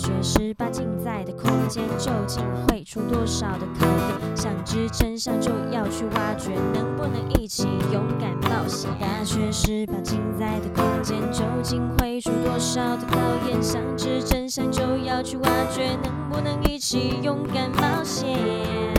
[0.00, 4.34] 大学十八镜在的空间究竟会出多少的考验？
[4.34, 8.90] 想知真相就要去挖掘，能不能一起勇敢冒险？
[8.98, 13.62] 大学十八镜在的空间究竟会出多少的考验？
[13.62, 18.89] 想知真相就要去挖掘，能不能一起勇敢冒险？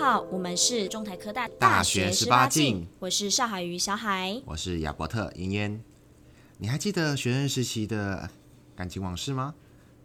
[0.00, 5.84] 好，我们是中台科大大学十八进，我是邵海瑜小海，我是亚伯特妍妍。
[6.58, 8.28] 你还记得学生时期的
[8.74, 9.54] 感情往事吗？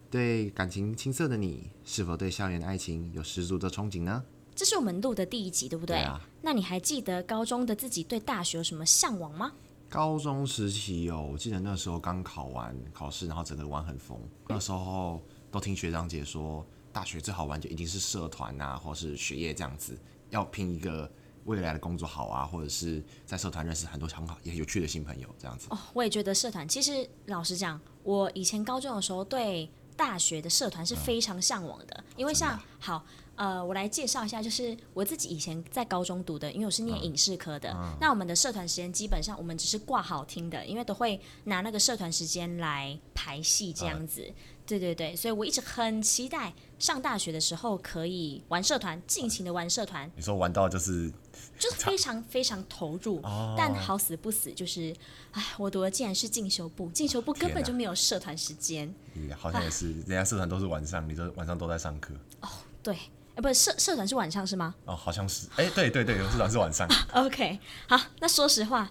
[0.08, 4.22] 对感情青涩的你，是否对校园爱情有十足的憧憬呢？
[4.54, 5.96] 这是我们录的第一集，对不对？
[5.96, 6.20] 对啊。
[6.40, 9.50] 那你还记得高中的自己对大学有什么向往吗？
[9.88, 14.16] 高中时期有，我记得那时候刚考完考试，然后整个玩很疯，
[14.46, 16.64] 那时候都听学长姐说。
[16.92, 19.98] 大学最好玩就一定是社团啊，或是学业这样子，
[20.30, 21.10] 要拼一个
[21.44, 25.68] 未来的工作好啊，或者是在社团认识很多很好也有趣的新朋友这样子。
[25.70, 33.04] 哦，我也觉得社团，其实老实讲，我以前高中的时候对大学的社团是非常向往的，嗯、因为像好。
[33.36, 37.72] 呃，我来介绍一下，就是我自己以前在高中读的，因为我是念影视科的。
[37.72, 44.22] 嗯、那我们的社团时间基本上我们只是挂好听的，因为都会拿那个社团时间来排戏这样子。
[44.28, 44.34] 嗯、
[44.78, 50.10] 对对对，所以我一直很期待上大学的时候可以玩社团，尽情的玩社团。
[50.14, 51.10] 你说玩到就是
[51.58, 54.94] 就是 非常非常投入，哦、但好死不死就是，
[55.32, 58.94] 哎，我读的竟然是进修部，进修部根本就没有社团时间。
[59.36, 62.14] 好像也是，人家社团都是晚上，你这晚上都在上课。
[62.40, 62.48] 哦，
[62.82, 62.96] 对。
[63.36, 64.74] 不是社社团是晚上是吗？
[64.84, 65.46] 哦，好像是。
[65.56, 66.86] 哎，对对对，有社团是晚上。
[67.14, 68.90] OK，好，那说实话，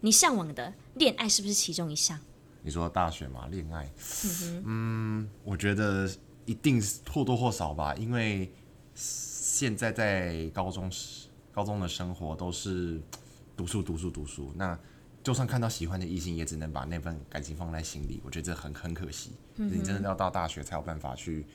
[0.00, 2.18] 你向往的恋爱是不是其中一项？
[2.64, 3.88] 你说大学嘛，恋爱，
[4.24, 6.10] 嗯，嗯，我觉得
[6.46, 8.50] 一定是或多或少吧，因为
[8.94, 13.00] 现在在高中时，高中的生活都是
[13.56, 14.76] 读书读书读书，那
[15.22, 18.20] 就算看到喜欢的异性，也只能把那份感情放在心里。
[18.24, 19.32] 我觉得这很很可惜。
[19.56, 21.46] 嗯，你真的要到大学才有办法去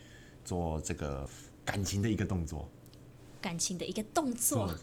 [0.46, 1.28] 做这个。
[1.66, 2.68] 感情的一个动作，
[3.40, 4.74] 感情的一个动作，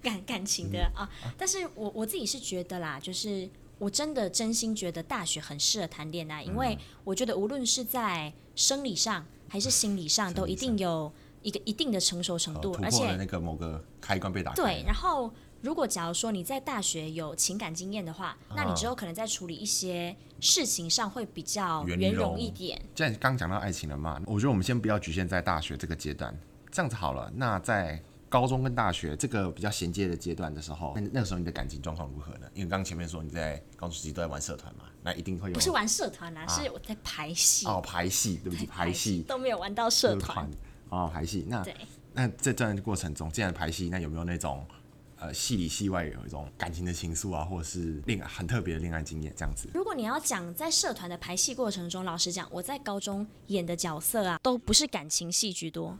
[0.00, 1.10] 感感情的、嗯、啊！
[1.36, 11.10] 但是我我自己是觉得啦，就是我真的真心觉得大学很适合谈恋爱，嗯、因为我觉得无论是在生理上还是心理上，都一定有
[11.42, 14.62] 一个一定的成熟程度，而且那个某个开关被打开。
[14.62, 15.32] 对，然后
[15.62, 22.78] 如果假如说你在大学有情感经验的话，啊、那你之后可能在处理一些事情上会比较圆融一点。
[22.94, 26.38] 既然刚讲到爱情了嘛，我觉得我们先不要局限在大学这个阶段，
[26.70, 27.32] 这样子好了。
[27.34, 32.46] 那在高中跟大学这个比较衔接的阶段的时候，那那个时候你的感情状况如何呢？
[32.54, 35.54] 因为刚刚前面说你在高中时期都在玩社团嘛，那一定会有。
[35.54, 37.66] 不是玩社团啊，啊是我在排戏。
[37.66, 40.48] 哦，排戏，对不起，排戏都没有玩到社团。
[40.88, 41.44] 哦，排戏。
[41.46, 41.76] 那对
[42.14, 44.64] 那这段过程中，既然排戏，那有没有那种？
[45.22, 49.68] 呃，戏里戏外有一种感情的情愫啊，或者是恋爱很特别的恋爱经验这样子。
[49.74, 55.98] 如果你要讲在社团的排戏过程中，老实讲，我在高中演的角色啊，都不是感情戏居多，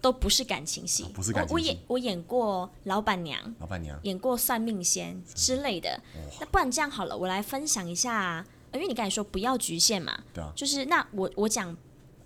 [0.00, 1.52] 都不是感情戏，哦，不是感情戏。
[1.52, 6.00] 我，我演我演过老板娘，老板娘演过算命仙之类的。
[6.38, 11.76] 那不然这样好了，我来分享一下，因为你刚才说不要局限嘛，对啊，就是那我我讲。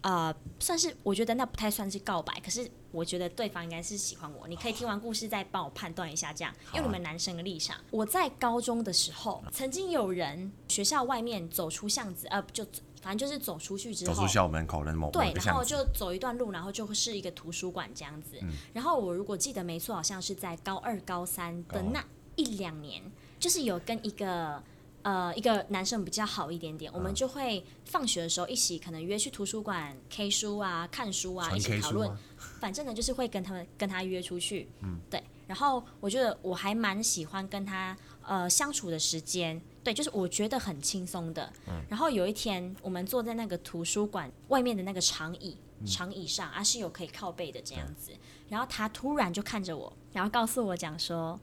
[0.04, 0.30] 呃，
[0.60, 4.46] 算是我觉得那不太算是告白，可是我觉得对方应该是喜欢我。
[4.46, 7.78] 你可以听完故事再帮我判断一下，这样用你们男生的立场。
[7.90, 12.66] 我在高中的时候，曾经有人学校外面走出巷子，呃，就
[13.04, 18.38] 反正就是走出去之后，走出校门口的某对，然后就走一段路，然后就会是一个图书馆这样子。
[18.40, 22.02] 嗯、然后我如果记得没错，好像是在高二、高三的那
[22.36, 24.62] 一两年，哦、就是有跟一个。
[25.04, 32.10] 呃，一个男生比较好一点点，嗯、我们就会放学的时候一起，可能约去图书馆 K 书啊、看书啊，书啊一起讨论。
[32.58, 34.66] 反正呢，就是会跟他们跟他约出去。
[34.80, 35.22] 嗯，对。
[35.46, 41.52] 然后我觉得我还蛮喜欢跟他呃相处的时间，对，就是我觉得很轻松的。
[41.68, 41.80] 嗯。
[41.88, 48.10] 然后有一天，我们坐在那个图书馆外面的那个长椅，嗯、长椅上啊是有可以靠背的这样子。
[48.12, 48.18] 嗯、
[48.48, 51.38] 然后他突然就看着我，然后告诉我讲说。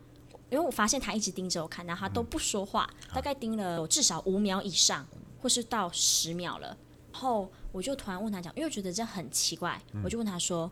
[0.50, 5.08] 因为我发现他一直盯着我看，然后他都不说话，嗯、大概盯了至少五秒以上，
[5.42, 6.78] 或是到十秒了。
[7.14, 10.70] 然后我就突然问他讲，因为我觉得这很奇怪，嗯、我就问他说：“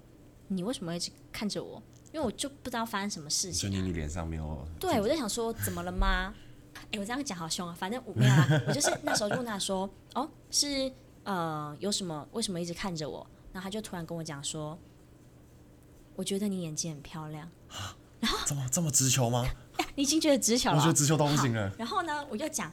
[0.50, 1.82] 你为什么一直看着我？”
[2.12, 4.68] 因为我就不知道发生什么事情、你脸上没有？
[4.82, 6.34] 对，我在想说怎么了吗？
[6.92, 7.76] 哎，我这样讲好凶啊！
[7.78, 10.92] 反正我没有啊，我就是那时候就问他说：“哦，是
[11.24, 12.28] 呃，有什么？
[12.32, 14.78] 为什么一直看着我？”然后他就突然跟我讲说
[16.16, 17.50] ：“我觉得你眼睛很漂亮。”
[18.20, 19.46] 然后怎么这么直球吗？
[19.96, 21.72] 你已经觉得直球了，我觉得直球都不行了。
[21.78, 22.72] 然后呢，我就讲，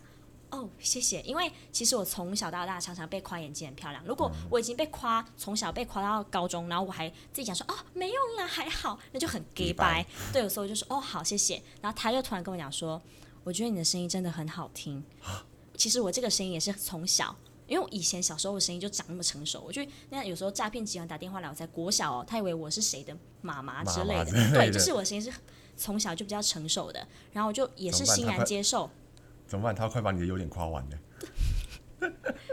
[0.50, 1.20] 哦，谢谢。
[1.20, 4.02] 因为其实我从小到大常常被夸眼睛很漂亮。
[4.04, 10.04] 如果我已经被夸，从小被夸到高中，然后我还自己讲说哦没用啦，还好，那就很假掰。
[10.32, 11.62] 对，有时候我就说哦好谢谢。
[11.80, 13.00] 然后他又突然跟我讲说，
[13.46, 15.00] 我觉得你的声音真的很好听。
[15.78, 17.32] 其实我这个声音也是从小，
[17.68, 19.62] 因为我以前小时候的声音就长那么成熟。
[19.64, 24.32] 我觉得那有时候诈骗集团打电话来，我在国小哦，他以为我是谁的妈妈之类的。
[24.32, 25.32] 妈妈对，就是我声音是
[25.76, 28.90] 从小就比较成熟的，然后我就也是欣然接受。
[29.46, 29.72] 怎么办？
[29.72, 30.98] 他快把你的优点夸完了。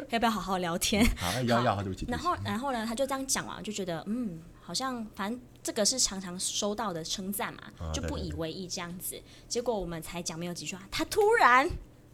[0.10, 1.04] 要不要好好聊天？
[1.18, 2.86] 好，要要，好，然后，然后呢？
[2.86, 7.62] 他就这样讲完，就觉得嗯，好像反正这个是常常收到的称赞嘛，
[7.94, 9.21] 就不以为意这样子。
[9.48, 11.69] 结果我们才讲没有几句话，他突然，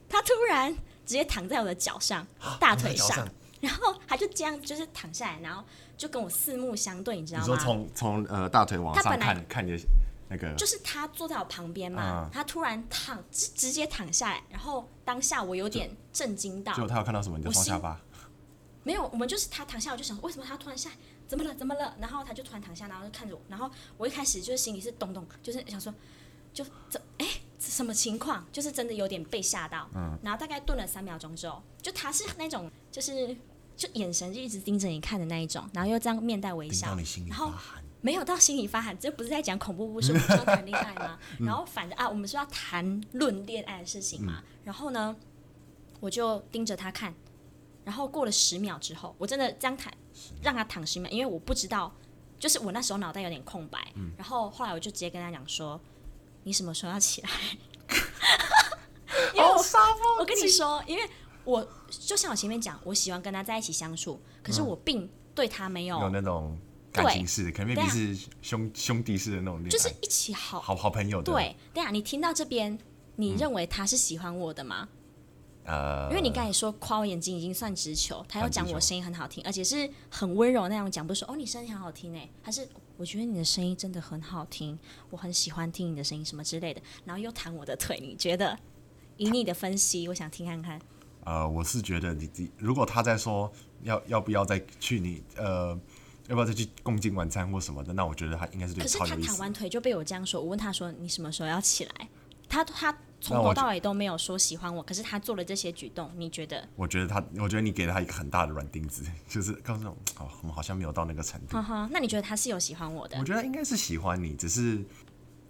[0.10, 0.74] 他突然
[1.06, 2.26] 直接躺在我的脚上，
[2.60, 3.28] 大腿上，
[3.62, 5.64] 然后他就这样就是躺下来，然后
[5.98, 7.46] 就跟我四目相对，你知道吗？
[7.46, 9.80] 你说从从呃大腿往上看，看你的。
[10.32, 16.72] 那个就是他坐在我旁边嘛，嗯、他突然躺直直接躺下来，然后当下我有点震惊到。
[16.76, 17.40] 就他有看到什么？
[17.40, 18.00] 你的双下巴？
[18.84, 20.96] 没有，我们就是他躺下，我就想为什么他突然下来？
[21.28, 21.54] 怎么了？
[21.54, 21.96] 怎么了？
[22.00, 25.94] 然后他就突然躺下，然后就看着我，然后我一开始就是心里是咚咚，就是想说，
[26.54, 27.28] 就这哎
[27.60, 28.46] 什么情况？
[28.52, 29.90] 就是真的有点被吓到。
[29.94, 30.18] 嗯。
[30.24, 33.36] 然后大概顿了三秒钟之后，就他是那种就是
[33.76, 36.98] 就眼神就一直盯着你看的那一种，然后又这样面带微笑，
[37.28, 37.52] 然后。
[38.02, 41.20] 没有到心里发寒，这不是在讲恐怖故事，我们是要谈恋爱吗？
[41.40, 44.42] 然后反正啊，我们是要谈论恋爱的事情嘛。
[44.64, 45.14] 然后呢，
[46.00, 47.14] 我就盯着他看，
[47.90, 49.92] 然后过了十秒之后，我真的这样躺，
[50.44, 51.92] 让他躺十秒，因为我不知道，
[52.38, 53.92] 就是我那时候脑袋有点空白。
[54.16, 55.82] 然后后来我就直接跟他讲说
[56.46, 57.30] ：“你什么时候要起来？”
[59.34, 59.56] 因为我
[60.20, 61.04] 我跟你说，因为
[61.44, 66.56] 我就像我前面讲，我喜欢跟他在一起相处，可是我并对他没有有那种。
[66.92, 71.32] 感情式，可能未必是兄兄弟式的那种恋爱，就是一起好好好朋友的。
[71.32, 72.76] 对，对啊，你听到这边，
[73.16, 74.90] 你认为他是喜欢我的吗？
[75.70, 82.68] 呃，因为你刚才说夸我眼睛已经算直球，他要讲我声音很好听，而且是很温柔那样讲，不是说哦你声音很好听哎，还是
[82.98, 84.78] 我觉得你的声音真的很好听，
[85.12, 88.58] 我很喜欢听你的声音什么之类的，然后又弹我的腿，你觉得？
[89.18, 90.82] 以你的分析，我想听看看。
[91.26, 93.52] 呃，我是觉得你你如果他在说
[93.84, 95.80] 要要不要再去你呃。
[96.28, 97.92] 要不要再去共进晚餐或什么的？
[97.94, 98.84] 那我觉得他应该是对。
[98.84, 102.08] 可是他弹完腿就被我这样说，我问他说：“你什么时候要起来？”
[102.48, 106.68] 他他从头到尾都没有说喜欢我，可是他做了这些举动，你觉得？
[106.76, 109.92] 我觉得他，我觉得你给了他一个很大的软钉子， 就是告诉我，
[110.24, 111.58] 哦，我们好像没有到那个程度。
[111.58, 113.18] 哈哈，那你觉得他是有喜欢我的？
[113.20, 114.84] 我觉得应该是喜欢你，只是。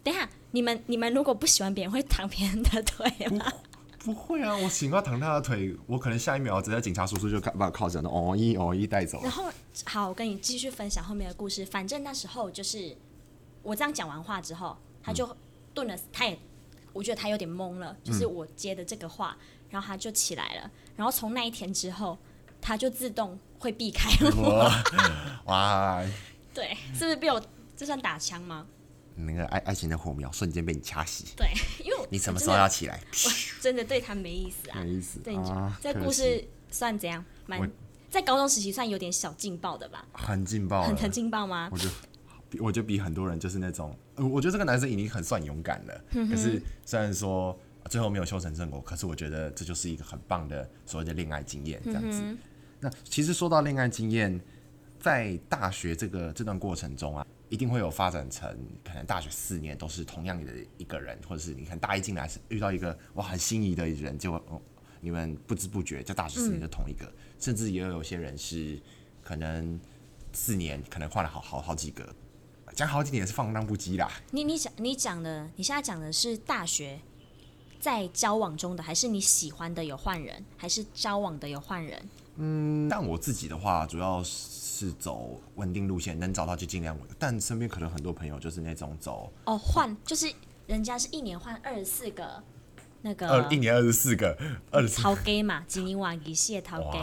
[0.02, 3.06] 等一下，你们你们如果不喜欢别人，会躺别人的腿
[3.38, 3.46] 吗？
[4.00, 9.22] 不会啊，我喜欢躺他的腿，我可能下一秒直接警察叔叔就把我铐着的哦一哦一带走。
[9.22, 9.52] 然后
[9.86, 11.66] 好，我跟你继续分享后面的故事。
[11.66, 12.96] 反正那时候就是
[13.62, 15.36] 我这样讲完话之后，他就
[15.74, 16.40] 顿了，他也
[16.94, 19.38] 我觉得他有点懵了，就是我接的这个话，
[19.70, 20.72] 然后他就起来了。
[20.96, 22.18] 然后从那一天之后，
[22.62, 24.70] 他就自动会避开我。
[25.46, 26.04] 哇！
[26.54, 27.42] 对，是不是被我
[27.78, 28.66] 这算打枪吗？
[29.16, 31.24] 那个爱爱情的火苗瞬间被你掐熄。
[31.36, 31.48] 对，
[31.84, 33.00] 因为你什么时候要起来？
[33.26, 33.30] 我
[33.62, 35.20] 真的对他没意思啊，没意思。
[35.20, 35.36] 对，
[35.82, 37.24] 这故事算怎样？
[37.46, 37.70] 蛮
[38.10, 40.06] 在高中时期算有点小劲爆的吧？
[40.14, 41.70] 很劲爆，很很劲爆吗？
[41.72, 41.90] 我就，
[42.60, 43.94] 我就比很多人就是那种，
[44.28, 46.04] 我觉得这个男生已经很算勇敢了。
[46.12, 47.58] 可是虽然说
[47.90, 52.22] 最后没有修成正果，可是我觉得这就是一个很棒的所谓的恋爱经验，这样子。
[52.80, 54.40] 那其实说到恋爱经验，
[55.00, 57.26] 在大学这个这段过程中啊。
[57.50, 58.48] 一定会有发展成
[58.86, 64.62] 可能大学四年都是同样的一个人，或者是你看大一进来是遇到一个哇很心仪的人，就、哦、
[65.02, 68.80] 你们不知不觉在大学四年就同一个，嗯、甚至也有有些人是
[69.24, 69.80] 可能
[70.32, 72.08] 四年可能换了好好好几个，
[72.76, 74.12] 讲好几年是放荡不羁啦。
[74.32, 77.00] 你你讲你讲的你现在讲的是大学
[77.80, 82.10] 在交往中的，还是你喜欢的有换人，还是交往的有换人？
[82.38, 84.60] 嗯，但我自己的话主要是。
[84.80, 87.06] 是走稳定路线，能找到就尽量稳。
[87.20, 90.34] 但身边可能很多朋友就是那种走哦换，就是
[90.68, 92.42] 人家是一年换二十四个
[93.02, 94.38] 那个，呃，一年二十四个，
[94.72, 97.00] 二十四陶 gay 嘛， 吉尼瓦一系列陶 gay。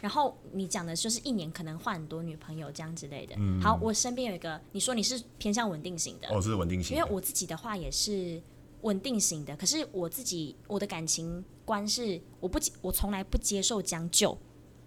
[0.00, 3.34] 然后你讲的就是一年可能换很多女朋友这样之类的。
[3.38, 6.96] 嗯、好，我身边有一个，你说你是偏向稳定型的，哦，是稳定型。
[6.96, 8.40] 因为我自己的话也是
[8.82, 14.38] 稳定型的，可是我自己我的感情观是我不我从来不接受将就，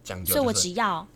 [0.03, 1.07] 将就，所以我只要。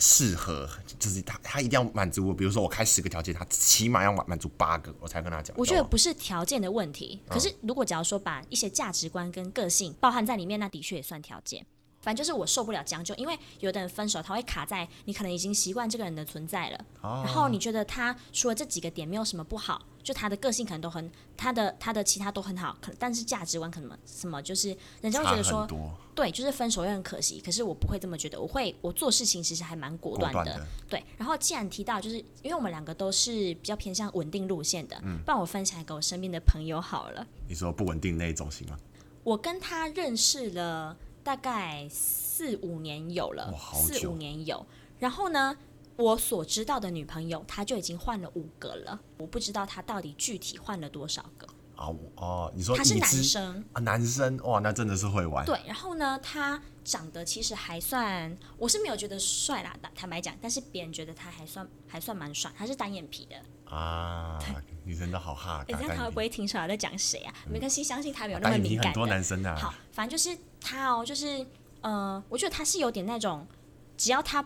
[0.00, 2.34] 适合就是他，他一定要满足我。
[2.34, 5.54] 比如说，我开十个条件，他起码要满满足八个，我才跟他讲。
[5.56, 11.66] 我觉得不是条件的问题，可是如果假如说把一些价值观跟个性包含在里面，那的确也算条件。
[12.00, 25.68] 反正就是我受不了将就，因为有的人分手他会卡在你可能已经习惯这个人的存在了，哦、然后你觉得他除了这几个点没有什么不好，就他的个性可能都很，他的他的其他都很好，可但是价值观可能什么就是人家会觉得说，
[26.14, 31.04] 对，就是分手又很可惜，可是我不会这么觉得，我会我做事情其实还蛮果断的，果断的，对。
[31.18, 37.26] 然后既然提到就是因为我们两个都是比较偏向稳定路线的，嗯，帮我分享给我身边的朋友好了。
[37.46, 38.78] 你说不稳定那一种行吗？
[39.22, 40.96] 我跟他认识了。
[41.22, 44.66] 大概四五年有了，四五年有。
[44.98, 45.56] 然后呢，
[45.96, 49.00] 我所知道的女朋友，她就已经换了五个了。
[49.18, 51.46] 我不知道她到底具体换了多少个。
[51.76, 53.80] 啊哦，你说他是男生啊？
[53.80, 55.46] 男生哇，那真的是会玩。
[55.46, 62.52] 对，然后呢，他长得其实还算，我是没有觉得帅啦，坦白讲，但是别人觉得他还算还算蛮帅。
[62.54, 64.38] 他是单眼皮的啊，
[64.90, 65.64] 女生都好哈。
[65.68, 67.32] 你、样他会不会听出来在讲谁啊？
[67.48, 68.86] 没关系，相信他没有那么敏感。
[68.86, 69.54] 很多男生啊。
[69.56, 71.46] 好，反正就是他哦，就是
[71.80, 73.46] 呃，我觉得他是有点那种，
[73.96, 74.44] 只要他，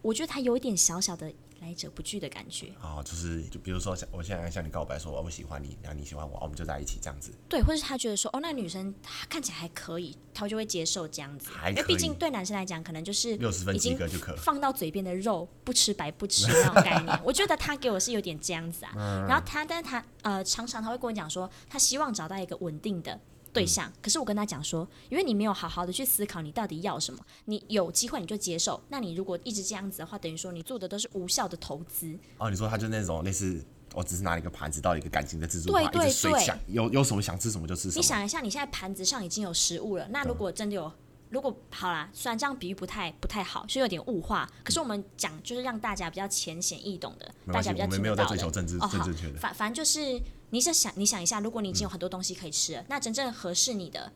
[0.00, 1.32] 我觉得他有一点小小的。
[1.62, 7.32] 来者不拒的感觉哦，就是就比如说，像我现在向你告白说，说我喜欢你，然后你喜欢我，我们就在一起这样子。
[7.48, 11.50] 对，或者他觉得说，哦，那女生她看起来还可以，他就会接受这样子。
[11.68, 17.18] 因为毕竟对男生来讲，可能就是六十分及格就可放到嘴边的肉，不吃白不吃那种概念。
[17.24, 18.92] 我觉得他给我是有点这样子啊。
[18.96, 23.18] 嗯、然后他，但是他呃，常常他会跟我讲说，他希望找到一个稳定的。
[23.52, 32.18] 对象，可是我跟他讲说，因为你没有好好的去思考你到底要什么，你有机会你就接受，那你如果一直这样子的话，等于说你做的都是无效的投资。
[32.38, 33.62] 哦，你说他就那种类似，
[33.94, 37.94] 我只是拿了一个盘子到一个感情的自助，对对对，有有什么想吃什么就吃什么。
[37.96, 40.90] 你想一下，你现在盘子上已经有食物了，那如果真的有，
[41.32, 47.96] 如果好啦，虽然这样比喻不太不太好，是有点物化，可是我们讲就是让大家比较浅显易懂的，大家比较听得到的。
[47.96, 49.38] 我们没有在追求政治哦，政治正确的。
[49.40, 50.20] 反反正就是，
[50.50, 54.12] 你是想你想一下，如果你已经有很多东西可以吃了，嗯、那真正合适你的。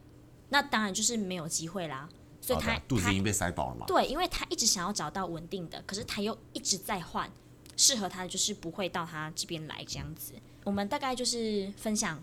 [0.51, 2.07] 那当然就是没有机会啦，
[2.41, 3.87] 所以他、哦、肚子已经被塞饱了嘛。
[3.87, 7.31] 对，因为他一直想要找到稳定的，可是他又一直在换，
[7.79, 10.35] 适合他的就是不会到他这边来这样子。
[10.65, 12.23] 我们大概就是分享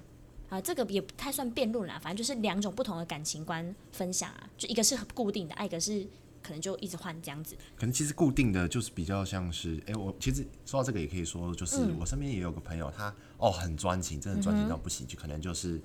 [0.54, 6.06] 啊，这个也不太算辩论啦，反正就是两种不同的感情观分享啊，就一个是固定的，一个是
[6.44, 7.56] 可能就一直换这样子。
[7.76, 15.82] 可能其实固定的就是比较像是，哎、欸，我其实说到这个也可以说，就是我身边也有个朋友，他哦很专情，真的专情到不行，嗯、就可能就是。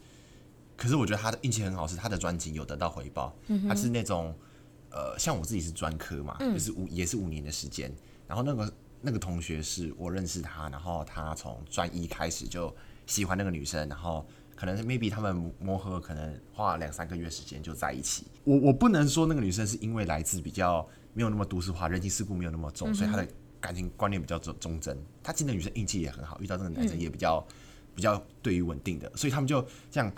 [0.76, 3.34] 可是我觉得他的运气很好，是他的专情有得到回报。
[3.48, 4.32] 嗯、他是那种，
[4.90, 7.92] 呃，像我自己是专科嘛，嗯、就是五也是五年的时间。
[8.28, 12.72] 然后那个那个同学是我认识他，然后他从专一开始就
[13.06, 14.24] 喜欢那个女生，然后
[14.58, 18.26] 可能 maybe 他们磨合，可能花了两三个月时间就在一起。
[18.42, 20.84] 我我不能说那个女生是因为来自比较
[21.14, 23.28] 没有那么都市化，人情世故没有那么重，嗯、所以她的
[23.60, 24.98] 感情观念比较忠忠贞。
[25.22, 27.54] 她进的女生运气也很好，遇到这个男生也比较、嗯、
[27.94, 30.12] 比较对于稳定的，所以他们就这样。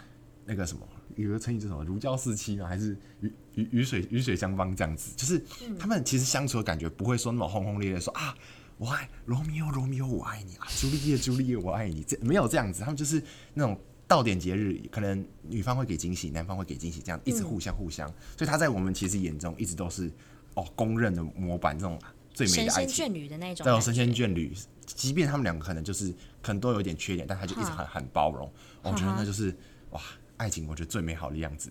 [0.46, 1.84] 那个什么，有个成语是什么？
[1.84, 2.66] 如胶似漆吗？
[2.66, 5.12] 还是鱼鱼鱼水雨水相帮这样子？
[5.14, 5.40] 就是
[5.78, 8.34] 他们其实相处的感觉不会说那么轰轰烈烈，说啊，
[8.78, 12.80] 我爱罗密欧，罗密欧我爱你啊，朱丽叶，朱丽叶我爱你，这没有这样子。
[12.80, 13.22] 他们就是
[13.54, 13.78] 那种
[14.10, 18.08] 到点节日，可能女方会给惊喜，男方会给惊喜，这样一直互相互相。
[18.36, 20.10] 所以他在我们其实眼中一直都是
[20.54, 21.96] 哦公认的模板，这种
[22.34, 24.52] 最美的爱情，神仙眷侣的那种，这种神仙眷侣。
[24.84, 26.12] 即便他们两个可能就是
[26.42, 28.52] 可能都有点缺点，但他就一直很很包容。
[28.82, 29.56] 我觉得那就是
[29.90, 30.00] 哇。
[30.36, 31.70] 爱情，我觉得最美好的样子，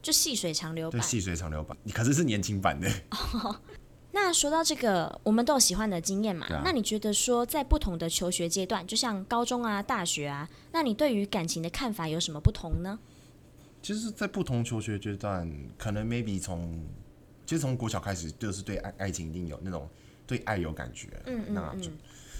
[0.00, 1.00] 就细水长流版。
[1.00, 2.88] 对，细水长流版，你可是是年轻版的。
[3.10, 3.60] 哦。
[4.14, 6.46] 那说到这个，我们都有喜欢的经验嘛？
[6.46, 12.96] 啊、那你觉得说，在不同的求学阶段，就像高中啊、大学啊，那你对于感情的看法有什么不同呢？
[13.82, 16.80] 其实，在不同求学阶段，可能 maybe 从，
[17.44, 19.90] 其实从国小开始，就是对爱爱情一定有那种
[20.28, 21.08] 对爱有感觉。
[21.26, 21.54] 嗯嗯嗯。
[21.54, 21.90] 那就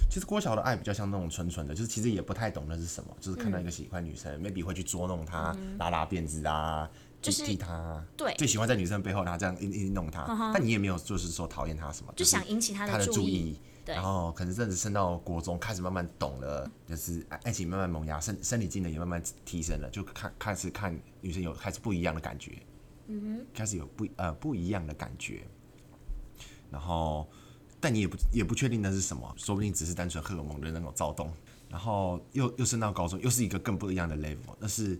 [0.09, 6.89] 其实国小的爱比较像那种纯纯的，就是其实也不太懂那是什么，就是看到一个喜欢女生、嗯、，maybe 会去捉弄她，嗯、拉拉辫子啊，
[7.25, 22.53] 就是替他，对，最喜欢在女生背后，然后这样一一弄她，嗯、但你也没有就是说讨厌她什么，就想引起她的注意，然后可能甚至升到国中，开始慢慢懂了，就是爱情慢慢萌芽，生生理机能也慢慢提升了，就看开始看女生有开始不一样的感觉，
[23.07, 25.43] 嗯哼，开始有不呃不一样的感觉，
[26.71, 27.27] 然后。
[27.81, 31.31] 但你也不也不确定那是什么，说不定只是单纯荷尔蒙的那种躁动。
[31.69, 34.57] 然后又又升到高中，又是一个更不一样的 level。
[34.59, 34.99] 那是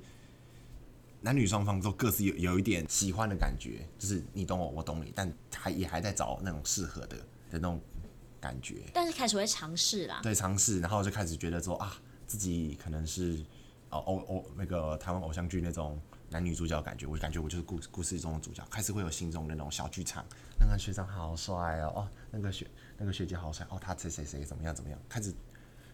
[1.25, 7.81] 男女双方都各自有有一点喜欢的感觉，就是你懂我，我懂你，但还也还在找那种适合的的那种
[8.39, 8.83] 感觉。
[8.93, 13.43] 但是开始会尝试啦，对，尝试，然后就开始觉得说啊，自己可能是
[13.89, 15.99] 哦偶偶那个台湾偶像剧那种。
[16.31, 20.25] 男女主角感觉，我感觉我就是故故事中的主角，开始会有心中的那种小剧场。
[20.59, 22.67] 那个学长好帅哦，哦，那个学
[22.99, 25.33] 那个学姐好帅哦，他谁谁谁怎么样怎么样，开始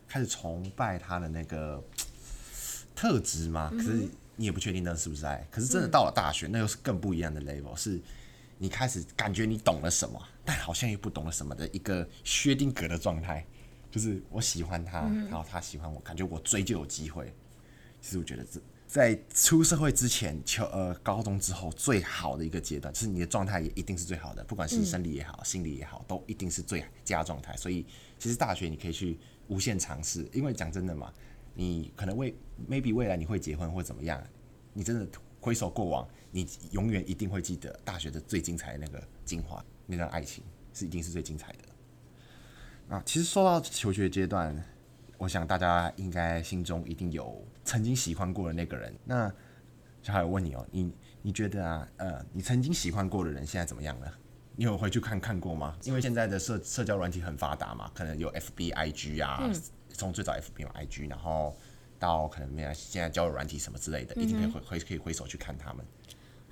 [0.08, 1.82] 开始崇拜他的那个
[2.96, 3.68] 特质嘛。
[3.70, 5.46] 可是你也不确定那是不是爱。
[5.50, 8.00] 可是真的到了大学，那又是更不一样的 level，是
[8.58, 13.46] 你开始感觉你懂了什么，但好像又不懂了什么的一个薛定格的状态，
[13.90, 17.32] 就是我喜欢他，嗯、然后他喜欢我，感觉我追就有机会。
[18.00, 27.56] 其实我觉得这在出社会之前，求呃高中之后最好的一个阶段，就是你的状态也一定是最好的，不管是生理也好，嗯、心理也好，都一定是最佳状态。
[27.56, 27.86] 所以
[28.18, 29.18] 其实大学你可以去
[29.48, 31.12] 无限尝试，因为讲真的嘛，
[31.60, 32.34] 你可能未
[32.70, 34.18] maybe 未来你会结婚或怎么样，
[34.72, 35.06] 你真的
[35.42, 36.08] 回首过往。
[36.30, 41.58] 你永远一定会记得大学的最精彩的那个精华，那段爱情是一定是最精彩的。
[42.88, 44.56] 那其实说到求学阶段，
[45.18, 48.94] 我想大家应该心中一定有曾经喜欢过的那个人。
[49.04, 49.30] 那
[50.02, 50.90] 小海，我问你哦，你
[51.20, 54.10] 你觉得啊，呃，你曾经喜欢过的人现在怎么样了？
[54.56, 55.76] 你有回去看看过吗？
[55.82, 59.50] 因为现在的社社交软体很发达嘛，可能有 FB、IG 啊，
[59.92, 61.56] 从最早 FB 有 IG，然后
[61.98, 65.84] 到可能没有现在交友软体什么之类的，一定可以回回可以回首去看他们。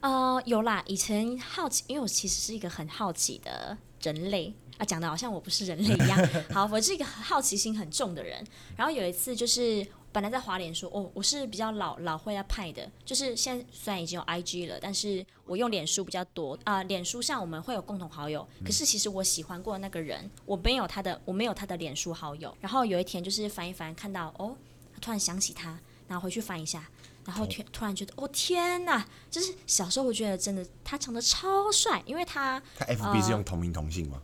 [0.01, 0.83] 呃，有啦。
[0.87, 6.29] 以前好奇，因为我其实是一个很好奇的人类啊，讲的好像我不是人类一样。
[6.55, 8.45] 好，我是一个好奇心很重的人。
[8.77, 16.85] 然后有一次，就是本来在华脸书，哦，我是比较老老会要派的，就是现在虽然已经有 IG 了，但是我用脸书比较多啊、呃。
[16.85, 22.57] 脸书上我们会有共同好友，可是其实我喜欢过的那个人，我没有他的，我没有他的脸书好友。
[22.61, 24.57] 然后有一天就是翻一翻，看到哦，
[25.01, 26.89] 突然想起他，然后回去翻一下。
[27.27, 29.07] 然后突突然觉得，哦天哪！
[29.31, 34.19] 就是小时候我觉得真的他长得超帅，因为他他 FB 是用同名同姓吗？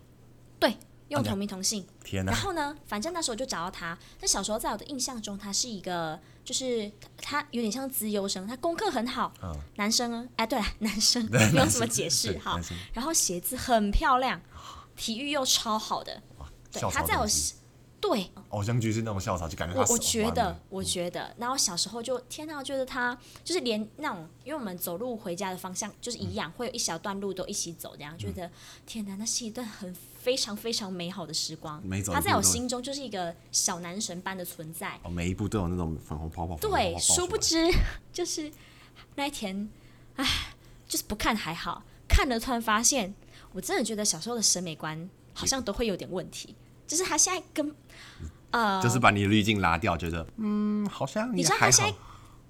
[1.14, 1.82] 对，用同名同姓。
[1.82, 2.32] 啊、天哪！
[2.32, 3.98] 然后呢，反正那时候就找到他。
[4.20, 12.60] 那小时候在我的印象中，他是一个就是他有点像资优生，他功课很好，嗯、男生啊，哎对了， 男生不用怎么解释哈。
[12.92, 14.40] 然后鞋子很漂亮，
[14.96, 16.22] 体育又超好的。
[16.72, 17.26] 对，他在我。
[18.06, 28.50] 对，偶像剧是那种校草，就感觉他我我觉得，我觉得，然后小时候就天哪，觉得他就是连那种，因为我们走路回家的方向就是一样，嗯、会有一小段路都一起走，这样、嗯、觉得
[28.84, 31.82] 天哪，那是一段很非常非常美好的时光。
[32.12, 35.00] 他在我心中就是一个小男神般的存在。
[35.02, 36.58] 哦，每一步都有那种粉红泡泡。
[36.58, 37.72] 对，殊不知
[38.12, 38.52] 就是
[39.14, 39.70] 那一天，
[40.16, 40.54] 唉，
[40.86, 43.14] 就是不看还好，看了突然发现，
[43.52, 46.54] 我真的觉得小时候的审美观好像都会有点问题。
[46.86, 47.74] 就是他现在跟，
[48.50, 51.94] 呃，就是把你的滤镜拉掉，觉得嗯，好像你知道他现在，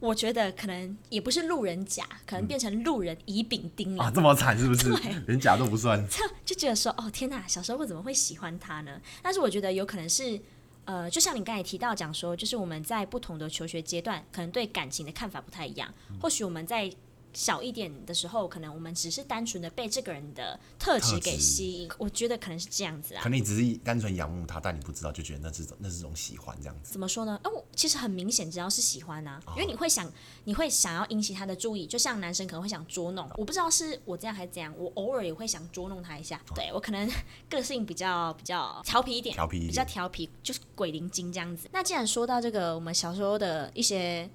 [0.00, 4.90] 我觉得可能也不是路人甲，可能变成路人乙丙丁了、这么惨是不是？
[4.94, 6.04] 对，连甲都不算，
[6.44, 9.00] 就觉得说哦天哪，小时候我怎么会喜欢他呢？
[9.22, 10.40] 但是我觉得有可能是，
[10.84, 16.92] 呃，就像你刚才提到讲说，就是我们在不同的求学阶段，可能对感情的看法不太一样，嗯、或许我们在。
[17.34, 23.22] 小一点的时候，可能我们只是单纯的被这个人的特质给吸引，我觉得可能是这样子啊。
[23.22, 26.92] 可能你只是单纯仰慕他，但你不知道，就觉得那是种那是种喜欢这样子。
[26.92, 27.38] 怎么说呢？
[27.44, 30.10] 哦，其实很明显，只要是喜欢啊，因为你会想，
[30.44, 33.28] 你会想要引起他的注意，就像男生可能会想捉弄。
[33.36, 36.40] 我不知道是我这样还是怎样，我偶尔也会想捉弄他一下。
[36.54, 37.10] 对，我可能
[37.50, 41.68] 个性比较比较调皮一点，调皮比较调皮，就是鬼灵精这样子。
[41.72, 44.30] 那既然说到这个，我们小时候的一些。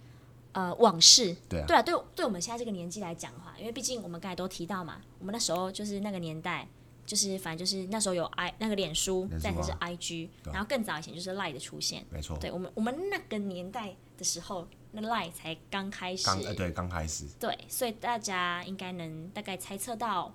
[0.51, 1.35] 呃，往事。
[1.47, 6.67] 对啊，对啊，对，对我们现在这个年纪来讲的话，因为毕竟我们刚才都提到嘛，我们那时候就是那个年代，
[7.05, 20.33] 就是反正就是那时候有 i 那个脸书，再就是 i g，然后更早以前就是 line 的出现，没错，对我们我们那个年代的时候，那 line 才刚开始，刚呃对刚开始，对，所以大家应该能大概猜测到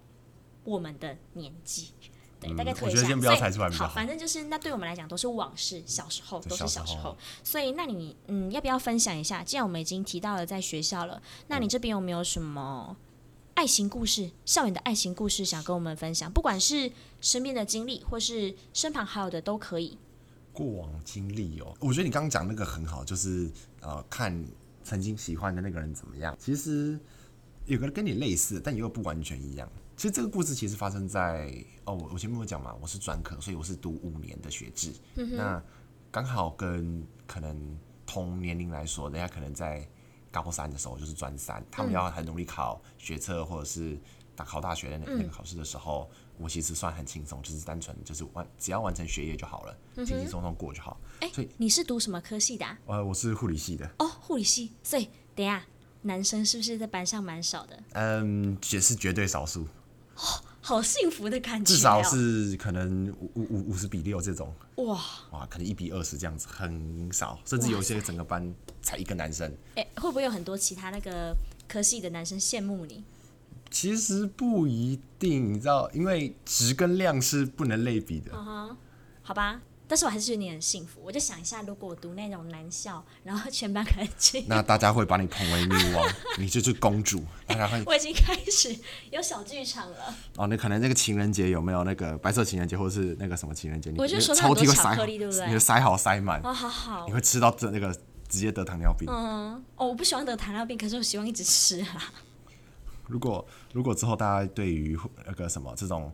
[0.65, 1.91] 我们的年纪。
[2.49, 3.89] 对，大概推一下，先不要猜出来比较好。
[3.89, 7.17] 好，反正就是那对我们来讲都是往事，小时候都是小时候。
[7.43, 9.43] 所以，那你嗯，要不要分享一下？
[9.43, 12.97] 既然我们已经提到了在学校了，那你这边有没有什么
[13.55, 16.31] 爱情故事、校园的爱情故事想跟我们分享？
[16.31, 19.99] 不管是身边的经历，或是身旁好友的都可以。
[20.53, 24.45] 过往经历哦，我觉得你刚刚讲那个很好，就是呃，看
[24.85, 26.37] 曾经喜欢的那个人怎么样。
[26.39, 26.97] 其实
[27.67, 29.69] 有个跟你类似，但又不完全一样。
[29.97, 31.53] 其实这个故事其实发生在
[31.85, 34.93] 哦，我前面有讲嘛，我是专科，所以我是读五年的学制。
[35.17, 35.63] 嗯、那
[36.11, 39.87] 刚好跟可能同年龄来说，人家可能在
[40.31, 43.99] 高三的时候就是专三，嗯、他们要很努力考学测或者是
[44.35, 50.99] 大考大学的那那个考试的时候，嗯、我其实算很轻松，就是单纯就是完只要完成学业就好了，轻轻松松过就好。
[51.21, 52.79] 哎、所以你是读什么科系的、啊？
[52.87, 53.89] 呃，我是护理系的。
[53.99, 55.63] 哦，护理系，所以等一下
[56.03, 57.83] 男生是不是在班上蛮少的？
[57.93, 59.63] 嗯，也是绝对少数。
[60.17, 60.23] 哦，
[60.67, 64.99] 好幸福的感觉，至少是可能五五五十比六这种，哇
[65.31, 68.51] 哇，可能一比二十这样子，很少，甚至有些整个班
[68.81, 69.47] 才一个男生。
[69.75, 71.37] 哎、欸，会不会有很多其他那个
[71.69, 73.05] 科系的男生羡慕你？
[73.71, 78.33] 其实不一定，你知道，因为值跟量是不能类比的。
[78.35, 78.77] 嗯哼，
[79.21, 79.61] 好吧。
[79.95, 81.01] 但是我还是觉得你很幸福。
[81.05, 86.05] 我就想一下，如果我读那种男校，然后全班可能进，那大家会把你捧为女王，
[86.37, 87.25] 你就是公主。
[87.47, 88.77] 大家会， 我已经开始
[89.13, 90.13] 有小剧场了。
[90.35, 93.95] 哦，那可能那个情人节有没有那个白色情人节，或者是那个什么情人节？
[93.97, 95.47] 我就说抽屉会塞，对不对？
[95.47, 96.41] 你会塞好塞满。
[96.43, 97.07] 哦，好好。
[97.07, 97.95] 你会吃到这那个
[98.29, 99.09] 直接得糖尿病。
[99.09, 102.13] 嗯，哦，我不喜欢得糖尿病，可是我希望一直吃啊。
[103.07, 106.13] 如果如果之后大家对于那个什么这种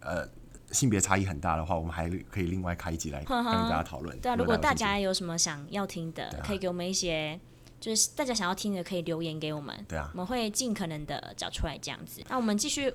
[0.00, 0.26] 呃
[0.70, 4.18] 性别差异很大的话，我们还可以另外开一集来跟大家讨论。
[4.20, 7.38] 对啊，如果大家有什么想要听的，可以给我们一些，
[7.80, 9.84] 就是大家想要听的，可以留言给我们。
[9.88, 12.22] 对啊，我们会尽可能的找出来这样子。
[12.28, 12.92] 那我们继续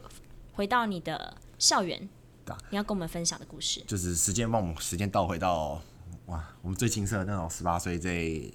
[0.54, 2.10] 回到你的校园，
[2.46, 5.82] 对啊，你要跟我们分享的故事，就是时间帮我们时间倒回到
[6.28, 8.54] 哇，我们最青涩的那种十八岁这。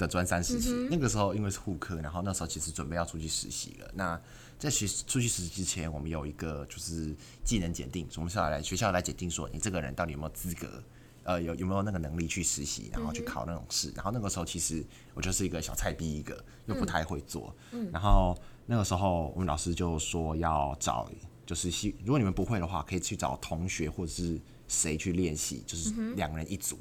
[0.00, 3.90] 的专三时期，那个时候因为是护科，然后那时候其实准备要出去实习了。
[3.92, 4.18] 那
[4.60, 10.84] 在学出去实习之前，我们有一个就是技能检定，我们是要来学校来检定说你这个人到底有没有资格，
[11.24, 13.90] 呃，有有没有那个能力去实习，然后去考那种试。
[13.96, 17.56] 然后那个时候其实我就是一个小菜逼一个，又不太会做。
[17.90, 21.10] 然后那个时候我们老师就说要找，
[21.46, 21.70] 就是
[22.04, 26.78] 如果你们不会的话，可以去找同学或者是谁去练习，就是两人一组，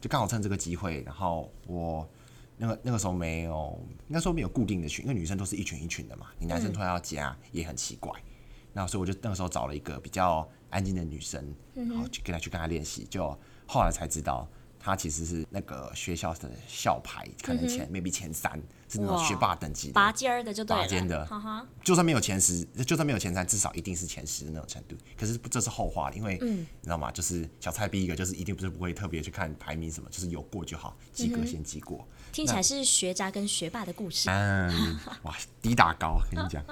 [0.00, 2.08] 就刚好趁这个机会，然后我。
[2.58, 8.12] 那个那个时候没有，那时候没有固定的群，因为女生都是一群一群的嘛，你男生突然要加也很奇怪。
[8.72, 13.06] 那、嗯、所以我就那个时候找了一个比较安静的女生，然后去跟她去跟她练习。
[13.08, 13.26] 就
[13.66, 14.46] 后来才知道，
[14.78, 24.96] 她其实是那个学校的校牌，可能前、嗯、maybe 前三是那种学霸等级的，拔尖儿的就对了，拔尖的，哈哈就算没有前十，就算没有前三，至少一定是前十的那种程度。
[25.16, 27.10] 可是这是后话，因为、嗯、你知道吗？
[27.12, 31.98] 就是小菜逼一个，就是一定不是不会特别去看排名什么，就是有过就好，及格先及过。
[31.98, 34.28] 嗯听起来是学渣跟学霸的故事。
[34.28, 36.62] 嗯， 哇，低打高，跟你讲。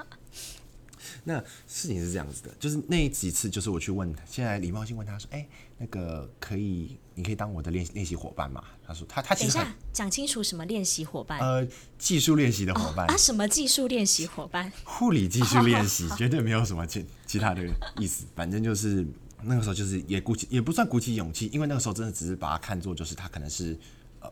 [1.29, 11.41] 那事情是这样子的，就是那几次，就是我去问，现在礼貌性问他说：“哎、欸，那个可以，你可以当我的练练习伙伴吗？”他说：“他他其实等一下讲清楚什么练习伙伴？
[11.41, 11.67] 呃，
[11.99, 13.17] 技术练习的伙伴、哦、啊？
[13.19, 14.73] 什么技术练习伙伴？
[14.85, 17.61] 护理技术练习，绝对没有什么其其他的
[17.99, 18.25] 意思。
[18.37, 19.05] 反正就是
[19.43, 23.77] 那个时候，就是也鼓起，也不算鼓起勇气，因为那个时候真的只是把他看作就是他可能是。”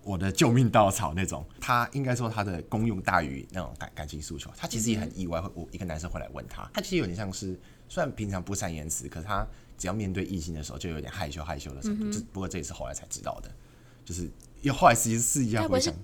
[0.02, 4.50] 我的救命稻草那种， 他应该说他的功用大于那种感感情诉求。
[4.56, 12.10] 他其实也很意外，会我一个男生会来问他，他其实有点像是，虽然平常不善言辞，可是他只要面对异性的时候，就有点害羞害羞的程度。
[12.10, 13.50] 这、嗯、不过这也是后来才知道的，
[14.04, 14.22] 就是
[14.62, 15.94] 因为后来其实际是一样，会想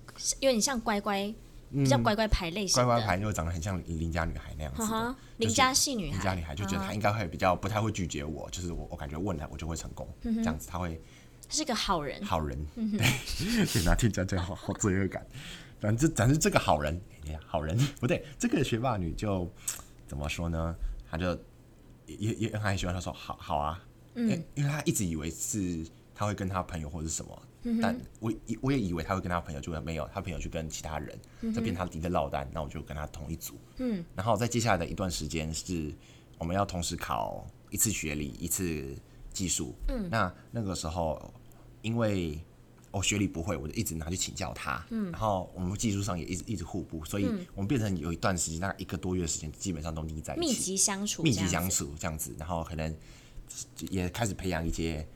[0.40, 1.32] 有点像乖乖，
[1.70, 11.00] 比较乖乖牌类型、嗯，乖乖牌又长得很像邻家女孩那样子的，邻、就是、家系女孩，邻家女孩就觉得他应该会比较不太会拒绝我，就是我我感觉问她我就会成功，这样子他会。
[11.50, 15.26] 他是个好人，好人，嗯、 对，对，拿听讲讲好好罪恶感。
[15.80, 17.00] 反正反正这个好人，
[17.44, 17.76] 好人。
[17.98, 19.50] 不对，这个学霸女就
[20.06, 20.72] 怎么说呢？
[21.10, 21.36] 她就
[22.06, 23.82] 也也很喜欢，她说好好啊，
[24.14, 25.84] 嗯，因为她一直以为是
[26.14, 31.18] 她会跟她朋友或者什么，嗯、但我我也以为她会跟她朋友，就没有她朋友去跟其他人，
[31.52, 35.92] 这边他敌的落单，那我就跟她同一组，嗯，然后在接下来的一段时间是
[36.38, 38.94] 我们要同时考一次学历，一次
[39.32, 41.34] 技术，嗯，那那个时候。
[41.82, 42.38] 因为
[42.90, 44.84] 我学理不会，我就一直拿去请教他。
[44.90, 52.34] 嗯，然后我们技术上也一直一直互补，所以我们变成有一段时间，大概一个多月的时间，基本上都腻在一起，密集相处，密集相处这样子。
[52.38, 52.96] 然后可能
[53.90, 55.06] 也开始培养一些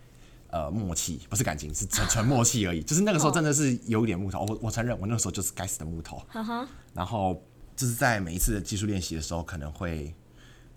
[0.50, 2.82] 呃默契，不是感情，是纯 纯默契而已。
[2.82, 6.22] 就是那个时候真的是有一点木头，我我承认，我那个时候就是该死的木头。
[6.94, 7.42] 然后
[7.74, 10.14] 就是在每一次的技术练习的时候，可能会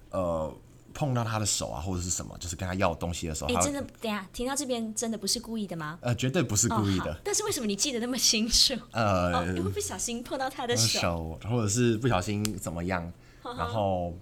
[0.10, 0.52] 呃。
[0.94, 6.00] 碰到他的手啊，或者是什么，就是跟他要东西的时候，哎，真的，等下听到这边真的不是故意的吗？
[6.02, 7.14] 呃，绝对不是故意的。
[7.14, 8.74] 哦、但是为什么你记得那么清楚？
[8.92, 13.12] 呃，因、哦、为不小心碰到他的手，手或者是不小心怎么样，
[13.44, 14.14] 呵呵然后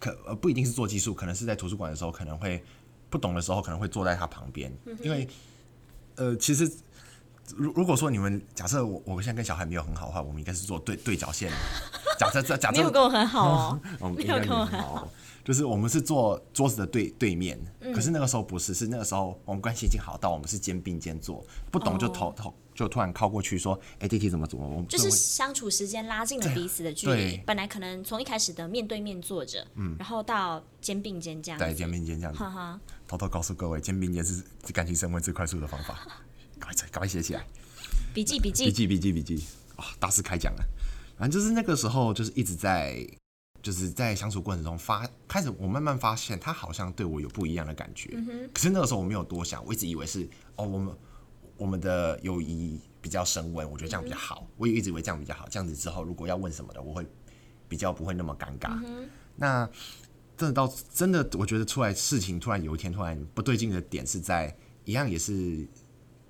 [0.00, 2.62] 可呃不一定是做技术，可能是在图书馆的时候，可能会
[3.08, 5.28] 不懂的时候，可能会坐在他旁边，嗯、因为
[6.16, 6.70] 呃，其实
[7.56, 11.50] 如如果说你们假设我我现在跟小孩没有很好的话，我们应该是做对对角线。
[12.18, 15.08] 假设这假设 没有跟我很好哦， 没有跟我很好。
[15.44, 17.58] 就是我们是坐桌子的对对面，
[17.94, 24.66] 可是那个时候不是，是那个时候我们关系已经好到我们是肩并肩坐，不懂就头头就突然靠过去说，哎，弟弟怎么怎么？
[24.66, 32.80] 我们就是相处时间拉近了彼此的距离，本来可能从一开始的面对面坐着，嗯，然后到肩并肩这样，对，肩并肩这样子，哈哈。
[33.08, 35.98] 偷偷告诉各位，肩并肩是感情升温最快速的方法，
[36.58, 37.44] 赶快赶快写起来，
[38.14, 38.66] 笔记笔记。
[38.66, 39.44] 笔记笔记笔记。
[39.76, 39.86] 啊！
[39.98, 40.62] 大师开讲了，
[41.16, 43.04] 反正就是那个时候就是一直在。
[43.62, 48.10] 就是在相处过程中发开始，我慢慢发现他好像对我有不一样的感觉。
[48.14, 50.96] 嗯、可是那个时候我没有多想，我一直以为是哦，我们
[51.56, 54.44] 我们的友谊比较升温，我觉得这样比较好。
[54.48, 57.06] 嗯、我也一直以为这样比较好，这样子之后如果要问什么的，我会
[57.68, 58.78] 比较不会那么尴尬。
[58.84, 59.70] 嗯、那
[60.36, 64.52] 真的到真的，我觉得出来事情突然有一天突然不对劲的点是在
[64.84, 65.64] 一样也是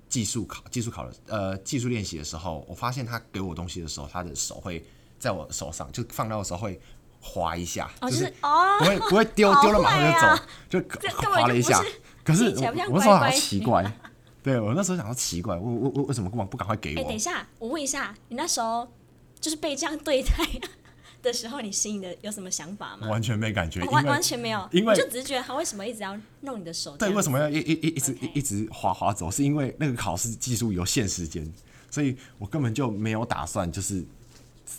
[0.07, 4.85] 技术考技术考的呃技术练习的时候，我发现他给我东西的时候，他的手会
[5.17, 6.79] 在我手上就放到的时候会
[7.25, 10.37] 滑一下，哦、就是哦，不会 不会丢丢了马上
[10.69, 11.81] 就走， 就滑了一下。
[12.23, 13.91] 可是我，我那时候好奇怪，
[14.43, 16.99] 对我那时候想说奇怪，我我我为什么不不赶快给我？
[16.99, 18.87] 哎、欸，等一下，我问一下，你那时候
[19.39, 20.29] 就是被这样对待
[21.23, 23.07] 的时候，你心里的有什么想法吗？
[23.07, 26.95] 完全没感觉，完完全没有，因为就只是觉得他为什么一直要弄你的手？
[26.97, 29.31] 对，为什么要一一一一直.一直滑滑走？
[29.31, 31.49] 是因为那个考试技术有限时间，
[31.89, 34.03] 所以我根本就没有打算就是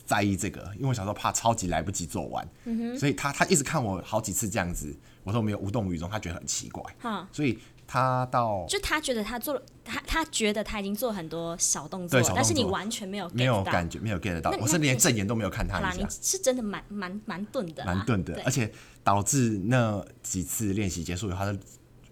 [0.07, 7.59] 在意这个，因为我小时候怕超级来不及做完，嗯、所以他他一直看我好几次这样子，我都没有无动于衷，他觉得很奇怪，嗯、所以。
[7.87, 16.03] 他到就他觉得他做了，他他觉得他已经做了很多小动作，但是你完全没有没有感觉，没有 get 到，我是连正眼都没有看他一下。
[16.03, 21.59] 你是真的蛮蛮蛮钝的，蛮钝的，而且导致那几次练习结束以后，他就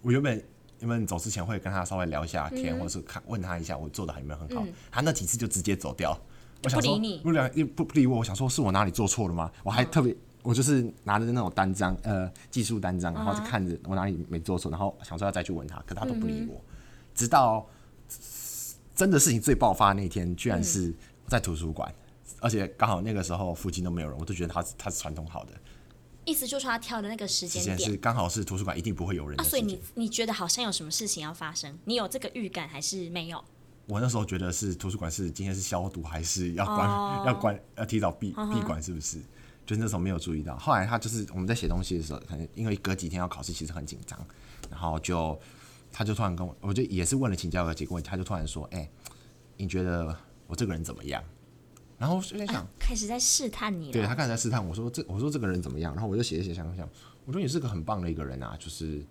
[0.02, 0.44] 我原本
[0.80, 6.14] 原本走之前会跟他稍微聊一下天，或者是看问他一下我做的还有没有很好，他那几次就直接走掉，
[6.64, 9.50] 我想说不理不不理我，我想说是我哪里做错了吗？
[9.62, 10.16] 我还特别。
[10.44, 16.56] 我就是拿着那种单张，呃，技术单张，然后就看着我哪里没做错，然后想说要再去问他，可他都不理我。
[16.56, 16.74] 嗯、
[17.14, 17.64] 直到
[18.96, 20.92] 真的事情最爆发那天，居然是
[21.28, 25.52] 在图书馆，嗯、而且刚好那个时候附近都没有人，我都觉得他他是传统好的。
[26.24, 29.44] 意思就是他挑的那个时间点是刚好是图书馆一定不会有人的。
[29.44, 31.78] 啊，所以你你觉得好像有什么事情要发生？
[31.84, 33.44] 你有这个预感还是没有？
[33.86, 39.20] 我那时候觉得是图书馆是今天是消毒还是要关、哦、要关要提早闭闭馆是不是？
[39.64, 44.18] 就那时候没有注意到，后来他就是我们在写东西的时候，可能因为隔几天要考试，其实很紧张，
[44.68, 45.38] 然后就
[45.92, 48.90] 他就突然跟我，我就也是问了请教的几个问题，他就突然说：“哎、欸，
[49.56, 50.14] 你觉得
[50.48, 51.22] 我这个人怎么样？”
[51.96, 53.92] 然后就在想， 开始在试探你。
[53.92, 55.94] 对，他开始在试探我说这我说这个人怎么样？
[55.94, 56.88] 然后我就写一写想想，
[57.24, 59.06] 我说你是个很棒的一个人啊，就是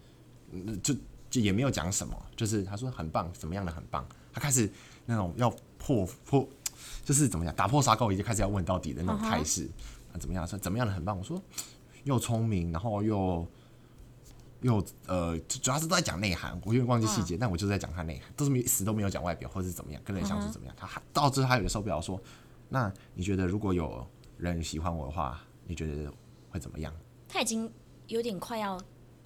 [0.84, 0.94] 就
[1.30, 4.06] 就也没有讲什么，就是他说很棒，怎么样的很棒？
[4.34, 4.72] 他开始
[5.06, 6.48] 那种要破破，
[7.04, 9.68] 就是怎么样打破砂锅，已经开始要问到底的那种态势。
[9.68, 10.16] Uh huh.
[10.16, 10.48] 啊，怎么样？
[10.48, 11.18] 说怎么样的很棒？
[11.18, 11.42] 我说
[12.04, 13.48] 又聪明，然后又
[14.62, 16.60] 又呃，主要是都在讲内涵。
[16.66, 20.76] 我有点忘记细节，嗯、但我就在讲他内涵，都是没死都没有讲外表或者是怎么样，跟人相处怎么样。
[20.76, 22.22] 嗯、他还到最后他有点受不了，说
[22.70, 24.06] ：“那你觉得如果有
[24.38, 26.12] 人喜欢我的话，你觉得
[26.50, 26.94] 会怎么样？”
[27.28, 27.72] 他已经
[28.08, 28.78] 有点快要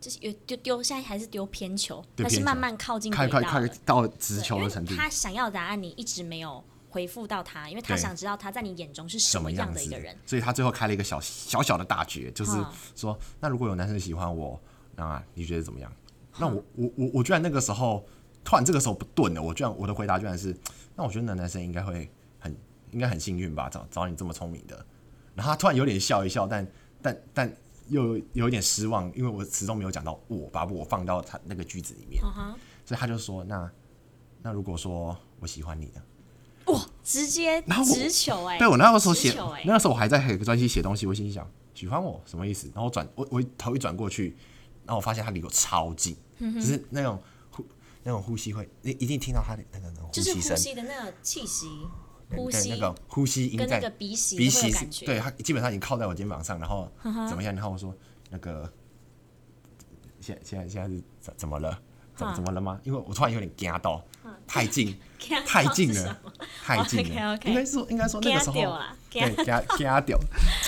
[0.06, 4.96] 就是有丢丢，现在还是丢偏球，但是慢慢靠近快快快到直球的程度。
[4.96, 6.63] 他想要的答案你一直没有。
[6.88, 12.52] 回复到他，因为他想知道他在你眼中是什么样的一个人，所以他最后开了一个小小小的大绝，就是
[12.96, 14.58] 说，嗯、那如果有男生喜欢我，
[14.96, 15.91] 那你觉得怎么样？
[15.91, 18.08] 嗯、那我我我我居然那个时候
[18.46, 20.56] 突然这个时候不顿了，我居然我的回答居然是，
[20.96, 22.56] 那我觉得男男生应该会很
[22.91, 24.86] 应该很幸运吧，找找你这么聪明的。
[25.34, 26.65] 然后他突然有点笑一笑，但
[27.02, 32.21] 但但又有一点失望，因为我始终没有讲到我把我放到他那个句子里面，
[32.86, 33.71] 所以他就说，那
[34.41, 36.02] 那如果说我喜欢你呢？
[36.65, 38.58] 哇，直接直球哎！
[38.58, 39.32] 对，我那个时候写，
[39.65, 42.67] 那个时候我还在很专心写东西，我心想喜欢我什么意思？
[42.74, 44.36] 然后转我我头一转过去，
[44.84, 47.21] 然后我发现他离我超近，就是那种
[47.52, 47.63] 呼
[48.02, 51.67] 那种呼吸会，你一定听到他的那个那种呼吸声，就是呼吸的那个气息，
[52.31, 56.91] 呼吸那个呼吸音在跟那个鼻息鼻息，对他基本上已经靠在我肩膀上，然后
[57.27, 57.53] 怎么样？
[57.53, 57.95] 然后我说
[58.29, 58.71] 那个
[60.21, 61.79] 现现在现在是怎怎么了？
[62.15, 62.79] 怎么怎么了吗？
[62.85, 64.01] 因为我突然有点惊到，
[64.47, 64.97] 太近，
[65.45, 66.17] 太近了，
[66.63, 67.38] 太近了。
[67.43, 68.53] 应该说应该说那个时候，
[69.11, 70.17] 对，惊惊掉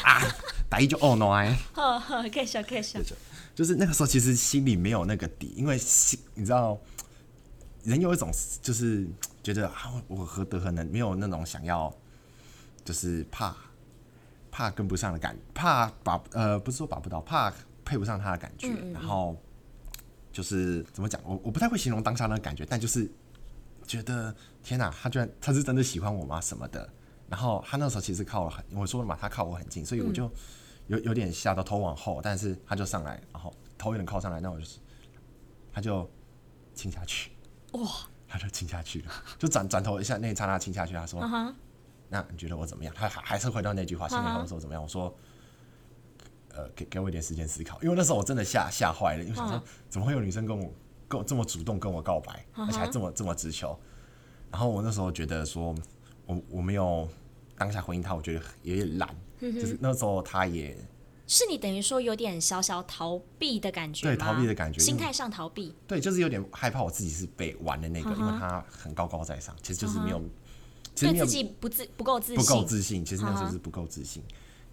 [0.04, 0.22] 啊！
[0.70, 1.58] 打一就哦 no 哎，
[2.34, 3.00] 可以笑可以笑。
[3.56, 6.78] 就是那个时候，其实心里没有那个底，因为心你知道，
[7.84, 8.30] 人有一种
[8.62, 9.08] 就是
[9.54, 11.94] 觉得啊，我何德何能，没有那种想要，
[12.84, 13.56] 就是怕
[14.52, 17.54] 怕跟不上的感觉，怕把呃不是说把不到，怕
[17.86, 19.36] 配不上他的感觉，然后。
[20.30, 23.10] 就是怎么讲，我我不太会形容当下那个感觉，但就是
[23.88, 26.40] 觉得天哪，他居然他是真的喜欢我吗？
[26.40, 26.88] 什么的。
[27.28, 30.30] 然后他那时候其实靠我很，我说了嘛，他靠我很近，所以我就
[30.86, 34.78] 有有点吓到头往后，但是他就上来，然后头有点靠上来，那我就是
[35.74, 36.08] 他就
[36.76, 37.32] 亲下去，
[37.72, 37.82] 哇，
[38.28, 41.54] 他就亲下去了， 就转转头一下，那一刹那亲下去，他说，uh huh.
[42.10, 42.94] 那你觉得我怎么样？
[42.96, 44.82] 他还还是回到那句话，心里跟我说怎么样？
[44.84, 45.16] 我说。
[46.56, 50.74] 呃，给给我一点时间思考，因为那时候我真的吓吓坏了，因为想说怎么会有女生跟我
[51.08, 53.80] 跟我这么主动跟我告白，而且还这么这么直球。
[54.50, 55.76] 然后我那时候觉得说，
[56.26, 57.08] 我我没有
[57.60, 59.08] 当下回应他，我觉得有点懒，
[59.40, 60.76] 就是那时候他也
[61.28, 70.20] 是你等于说有点小小逃避的感觉，对，逃避的感觉，心态上逃避，对，就是有点害怕我自己是被玩的那个，因为他很高高在上，其实就是没有，
[70.96, 74.24] 其实对自己不自不够自信，不够自信，其实那时候是不够自信，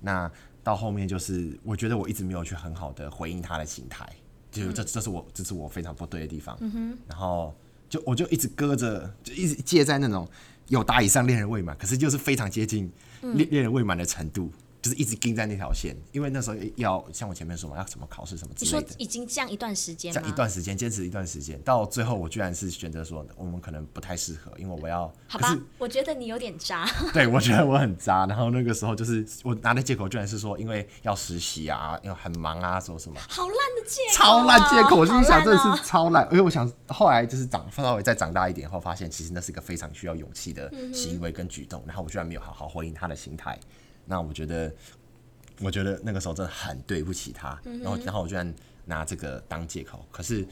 [0.01, 0.31] 那。
[0.65, 4.09] 到后面就是，我觉得我一直没有去很好的回应他的心态，
[4.51, 6.57] 就这这是我这是我非常不对的地方。
[6.63, 6.99] 嗯、哼。
[7.07, 7.55] 然后
[7.87, 10.27] 就我就一直搁着，就一直介在那种
[10.69, 12.91] 有达以上恋人未满，可是就是非常接近
[13.21, 14.51] 恋恋人未满的程度。
[14.85, 18.81] 就是一直盯在那条线，因为那时候要像我前面说嘛，要什么考试什么之类的。
[18.81, 25.11] 你说已经这样一段时间，这样一段时间坚持一段时间，到最后我居然是选择说我们可能不太适合，因为我要。
[25.27, 26.87] 好吧，我觉得你有点渣。
[27.15, 28.27] 对，我觉得我很渣。
[28.27, 33.19] 然后那个时候就是我拿的借口居然是说，因为要实习啊，因为很忙啊，说什么。
[33.27, 34.15] 好烂的借口。
[34.15, 36.29] 超烂借口，我心里想真的是超烂。
[36.31, 41.83] 因为我想后来就是长稍微再长大一点后，发现其实那是一个非常需要勇气的行为跟举动。
[41.87, 43.59] 然后我居然没有好好回应他的心态，
[44.07, 44.73] 那我觉得。
[45.61, 48.53] 我觉得那个时候真的很对不起他，然后然后我居然
[48.87, 50.05] 拿这个当借口。
[50.11, 50.45] 可是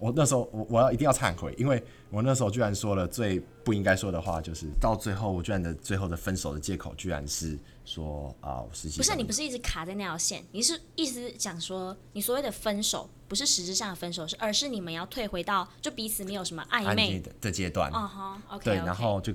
[0.00, 17.88] 我那时候我我要一定要忏悔，因为我那时候居然说了最不应该说的话，就是到最后我居然的最后的分手的借口居然是说啊，实际不是你不是一直卡在那条线，你是意思讲说你所谓的分手不是实质上的分手，是而是你们要退回到就彼此没有什么暧昧的的阶段。
[17.92, 19.32] 哦哈，OK，对，然后就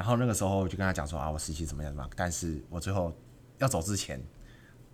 [0.00, 3.12] 然后那个时候就跟他讲说啊，我实习怎么样怎么样，但是我最后
[3.58, 4.18] 要走之前。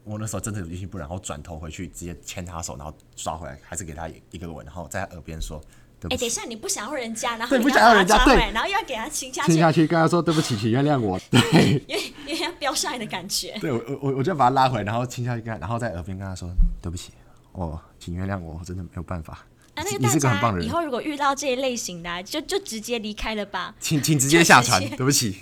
[0.03, 5.61] 我那时候真的有于心不忍，然后转头回去，直接牵他手，然后抓回来，还是给他一个吻，然后在他耳边说
[5.99, 13.57] ：“对不起。”哎，等一下，你不想要人家，然后对不想要人家，对，然后又要给他亲下去，亲下去，跟他说：“对不起，请原谅我。”对， 有点有点飙帅的感觉。
[13.61, 16.49] 对，我我我就把他拉回来，然后亲下去跟他，然后在耳边跟他说
[16.81, 17.13] ：“对不起，
[17.51, 19.45] 哦，请原谅我，我真的没有办法。”
[19.77, 25.39] 啊，那个大家以后如果遇到这一类型的，就就直接离开了吧，请请直接下船，对不起。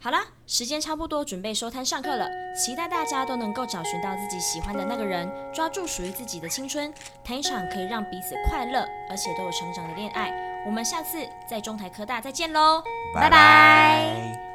[0.00, 2.28] 好啦，时间差不多，准备收摊上课了。
[2.54, 6.92] 期待大家都能够找寻到自己喜欢的那个人，抓住属于自己的青春，
[7.24, 10.30] 谈一场可以让彼此快乐而且都有成长的恋爱。
[10.66, 12.82] 我们下次在中台科大再见喽，
[13.14, 13.30] 拜拜。
[13.30, 14.53] 拜拜。